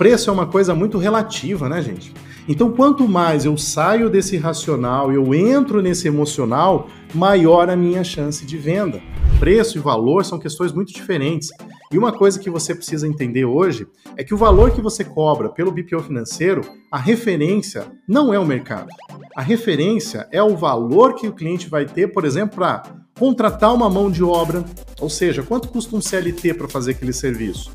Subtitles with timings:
[0.00, 2.10] Preço é uma coisa muito relativa, né, gente?
[2.48, 8.46] Então, quanto mais eu saio desse racional, eu entro nesse emocional, maior a minha chance
[8.46, 8.98] de venda.
[9.38, 11.50] Preço e valor são questões muito diferentes.
[11.92, 13.86] E uma coisa que você precisa entender hoje
[14.16, 18.46] é que o valor que você cobra pelo BPO financeiro, a referência não é o
[18.46, 18.88] mercado.
[19.36, 22.84] A referência é o valor que o cliente vai ter, por exemplo, para
[23.18, 24.64] contratar uma mão de obra,
[24.98, 27.70] ou seja, quanto custa um CLT para fazer aquele serviço?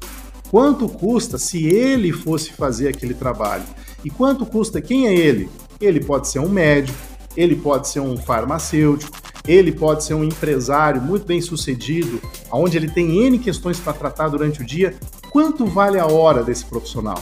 [0.50, 3.64] Quanto custa se ele fosse fazer aquele trabalho?
[4.04, 5.50] E quanto custa quem é ele?
[5.82, 6.98] Ele pode ser um médico,
[7.36, 9.18] ele pode ser um farmacêutico,
[9.48, 14.30] ele pode ser um empresário muito bem sucedido, onde ele tem N questões para tratar
[14.30, 14.96] durante o dia.
[15.32, 17.22] Quanto vale a hora desse profissional?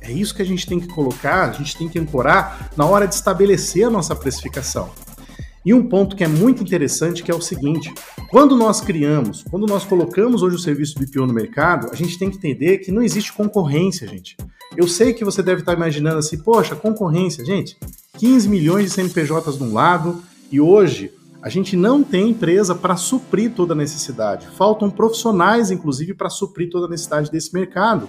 [0.00, 3.06] É isso que a gente tem que colocar, a gente tem que ancorar na hora
[3.06, 4.90] de estabelecer a nossa precificação.
[5.64, 7.92] E um ponto que é muito interessante que é o seguinte:
[8.30, 12.30] quando nós criamos, quando nós colocamos hoje o serviço BPO no mercado, a gente tem
[12.30, 14.36] que entender que não existe concorrência, gente.
[14.76, 17.76] Eu sei que você deve estar imaginando assim, poxa, concorrência, gente,
[18.18, 22.96] 15 milhões de CNPJs de um lado e hoje a gente não tem empresa para
[22.96, 24.48] suprir toda a necessidade.
[24.48, 28.08] Faltam profissionais, inclusive, para suprir toda a necessidade desse mercado.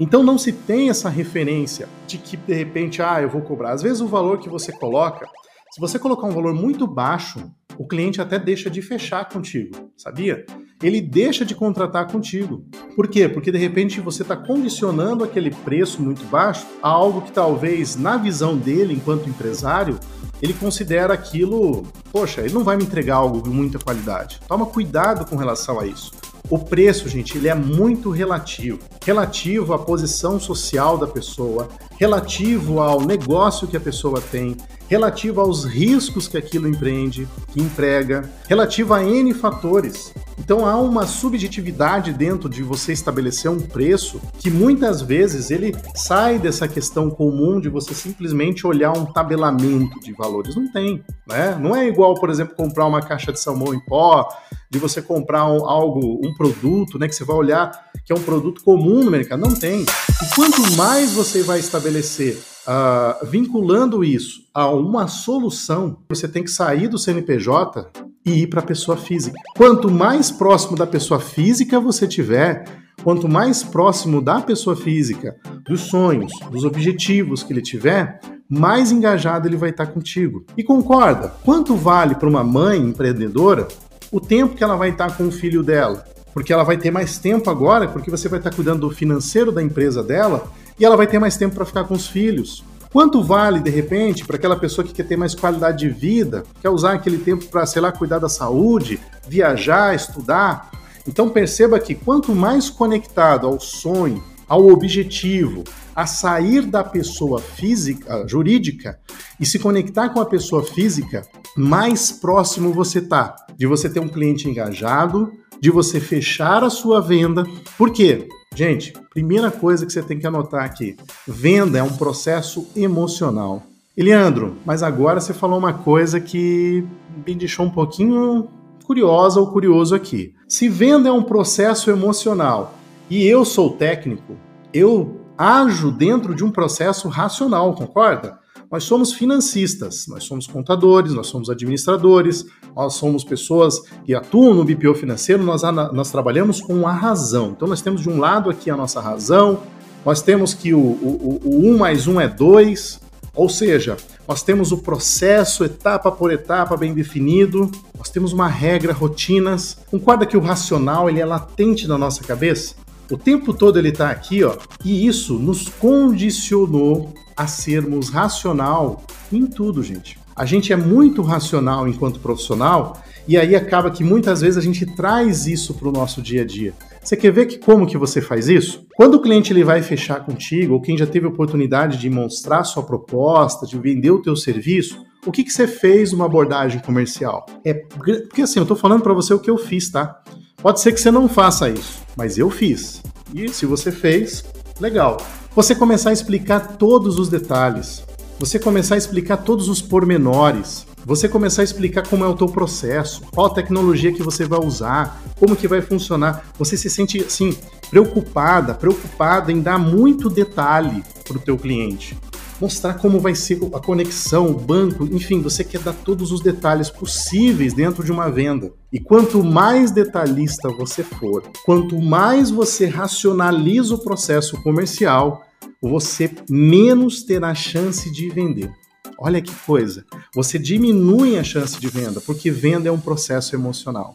[0.00, 3.72] Então não se tem essa referência de que de repente, ah, eu vou cobrar.
[3.72, 5.28] Às vezes o valor que você coloca,
[5.72, 10.44] se você colocar um valor muito baixo, o cliente até deixa de fechar contigo, sabia?
[10.82, 12.62] Ele deixa de contratar contigo.
[12.94, 13.26] Por quê?
[13.26, 18.18] Porque de repente você está condicionando aquele preço muito baixo a algo que talvez, na
[18.18, 19.98] visão dele, enquanto empresário,
[20.42, 24.40] ele considera aquilo, poxa, ele não vai me entregar algo de muita qualidade.
[24.46, 26.12] Toma cuidado com relação a isso.
[26.50, 28.78] O preço, gente, ele é muito relativo.
[29.06, 34.56] Relativo à posição social da pessoa, relativo ao negócio que a pessoa tem,
[34.92, 40.12] relativo aos riscos que aquilo empreende, que emprega, relativo a N fatores.
[40.38, 46.38] Então há uma subjetividade dentro de você estabelecer um preço que muitas vezes ele sai
[46.38, 50.54] dessa questão comum de você simplesmente olhar um tabelamento de valores.
[50.54, 51.56] Não tem, né?
[51.58, 54.28] Não é igual, por exemplo, comprar uma caixa de salmão em pó,
[54.70, 57.72] de você comprar um, algo, um produto, né, que você vai olhar
[58.04, 59.40] que é um produto comum no mercado.
[59.40, 59.82] Não tem.
[59.84, 66.50] E quanto mais você vai estabelecer uh, vinculando isso a uma solução, você tem que
[66.50, 67.90] sair do CNPJ
[68.24, 69.38] e ir para a pessoa física.
[69.56, 72.64] Quanto mais próximo da pessoa física você tiver,
[73.02, 79.48] quanto mais próximo da pessoa física, dos sonhos, dos objetivos que ele tiver, mais engajado
[79.48, 80.44] ele vai estar contigo.
[80.56, 81.32] E concorda?
[81.44, 83.66] Quanto vale para uma mãe empreendedora
[84.10, 86.04] o tempo que ela vai estar com o filho dela?
[86.34, 89.62] Porque ela vai ter mais tempo agora, porque você vai estar cuidando do financeiro da
[89.62, 92.64] empresa dela e ela vai ter mais tempo para ficar com os filhos.
[92.92, 96.68] Quanto vale, de repente, para aquela pessoa que quer ter mais qualidade de vida, quer
[96.68, 100.70] usar aquele tempo para, sei lá, cuidar da saúde, viajar, estudar?
[101.08, 105.64] Então perceba que quanto mais conectado ao sonho, ao objetivo,
[105.96, 108.98] a sair da pessoa física, jurídica
[109.40, 114.08] e se conectar com a pessoa física, mais próximo você tá de você ter um
[114.08, 117.44] cliente engajado, de você fechar a sua venda.
[117.78, 118.28] Por quê?
[118.54, 120.96] Gente, primeira coisa que você tem que anotar aqui:
[121.26, 123.62] venda é um processo emocional.
[123.96, 126.84] Eliandro, mas agora você falou uma coisa que
[127.26, 128.48] me deixou um pouquinho
[128.86, 130.34] curiosa ou curioso aqui.
[130.48, 132.74] Se venda é um processo emocional
[133.10, 134.36] e eu sou técnico,
[134.72, 138.38] eu ajo dentro de um processo racional, concorda?
[138.72, 144.64] Nós somos financistas, nós somos contadores, nós somos administradores, nós somos pessoas que atuam no
[144.64, 145.60] BPO financeiro, nós,
[145.92, 147.52] nós trabalhamos com a razão.
[147.54, 149.60] Então nós temos de um lado aqui a nossa razão,
[150.06, 152.98] nós temos que o, o, o 1 mais 1 é 2,
[153.34, 158.94] ou seja, nós temos o processo etapa por etapa bem definido, nós temos uma regra,
[158.94, 159.76] rotinas.
[159.90, 162.74] Concorda que o racional ele é latente na nossa cabeça?
[163.10, 169.02] O tempo todo ele está aqui, ó, e isso nos condicionou a sermos racional
[169.32, 170.18] em tudo, gente.
[170.34, 174.84] A gente é muito racional enquanto profissional e aí acaba que muitas vezes a gente
[174.84, 176.74] traz isso para o nosso dia a dia.
[177.02, 178.86] Você quer ver que como que você faz isso?
[178.96, 182.82] Quando o cliente ele vai fechar contigo, ou quem já teve oportunidade de mostrar sua
[182.82, 187.46] proposta, de vender o teu serviço, o que, que você fez numa abordagem comercial?
[187.64, 190.20] É porque assim, eu estou falando para você o que eu fiz, tá?
[190.56, 193.02] Pode ser que você não faça isso, mas eu fiz.
[193.34, 194.44] E se você fez,
[194.80, 195.18] legal.
[195.54, 198.04] Você começar a explicar todos os detalhes,
[198.38, 202.48] você começar a explicar todos os pormenores, você começar a explicar como é o teu
[202.48, 206.46] processo, qual tecnologia que você vai usar, como que vai funcionar.
[206.58, 207.56] Você se sente assim
[207.90, 212.16] preocupada, preocupada em dar muito detalhe para o teu cliente
[212.62, 216.88] mostrar como vai ser a conexão, o banco, enfim, você quer dar todos os detalhes
[216.88, 218.72] possíveis dentro de uma venda.
[218.92, 225.42] E quanto mais detalhista você for, quanto mais você racionaliza o processo comercial,
[225.82, 228.70] você menos terá chance de vender.
[229.18, 230.04] Olha que coisa.
[230.32, 234.14] Você diminui a chance de venda, porque venda é um processo emocional.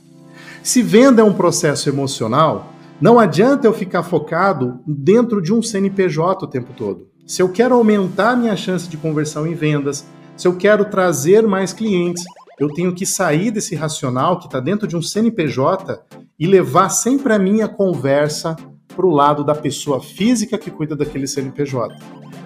[0.64, 2.72] Se venda é um processo emocional,
[3.02, 7.17] não adianta eu ficar focado dentro de um CNPJ o tempo todo.
[7.28, 10.06] Se eu quero aumentar minha chance de conversão em vendas,
[10.38, 12.24] se eu quero trazer mais clientes,
[12.58, 16.02] eu tenho que sair desse racional que está dentro de um CNPJ
[16.40, 18.56] e levar sempre a minha conversa
[18.96, 21.98] para o lado da pessoa física que cuida daquele CNPJ.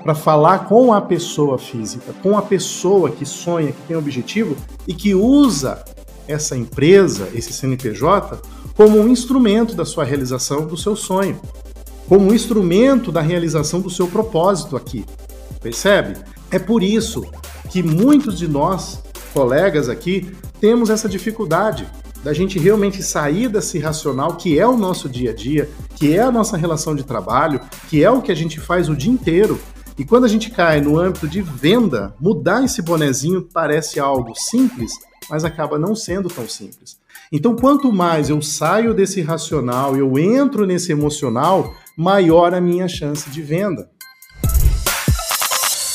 [0.02, 4.58] Para falar com a pessoa física, com a pessoa que sonha, que tem objetivo
[4.88, 5.86] e que usa
[6.28, 8.42] essa empresa, esse CNPJ,
[8.76, 11.40] como um instrumento da sua realização do seu sonho,
[12.12, 15.06] como um instrumento da realização do seu propósito aqui.
[15.62, 16.20] Percebe?
[16.52, 17.26] É por isso
[17.70, 19.02] que muitos de nós,
[19.34, 20.30] colegas aqui,
[20.60, 21.88] temos essa dificuldade
[22.22, 26.20] da gente realmente sair desse racional que é o nosso dia a dia, que é
[26.20, 29.58] a nossa relação de trabalho, que é o que a gente faz o dia inteiro.
[29.98, 34.92] E quando a gente cai no âmbito de venda, mudar esse bonezinho parece algo simples,
[35.30, 37.00] mas acaba não sendo tão simples.
[37.32, 43.30] Então, quanto mais eu saio desse racional, eu entro nesse emocional, maior a minha chance
[43.30, 43.90] de venda.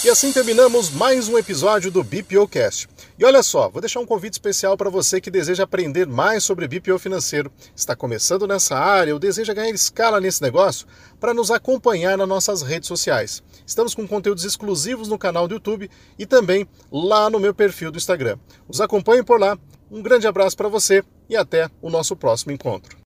[0.04, 2.88] E assim terminamos mais um episódio do BPOcast.
[3.18, 6.68] E olha só, vou deixar um convite especial para você que deseja aprender mais sobre
[6.68, 10.86] BPO financeiro, está começando nessa área ou deseja ganhar escala nesse negócio,
[11.18, 13.42] para nos acompanhar nas nossas redes sociais.
[13.66, 17.98] Estamos com conteúdos exclusivos no canal do YouTube e também lá no meu perfil do
[17.98, 18.38] Instagram.
[18.68, 19.58] Os acompanhem por lá.
[19.90, 23.05] Um grande abraço para você e até o nosso próximo encontro.